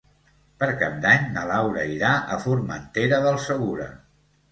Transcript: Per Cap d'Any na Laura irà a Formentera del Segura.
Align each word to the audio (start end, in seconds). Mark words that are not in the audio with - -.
Per 0.61 0.67
Cap 0.83 0.95
d'Any 1.03 1.27
na 1.35 1.43
Laura 1.51 1.83
irà 1.95 2.13
a 2.37 2.39
Formentera 2.45 3.21
del 3.27 3.39
Segura. 3.45 3.87